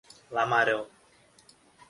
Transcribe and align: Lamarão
Lamarão 0.31 0.89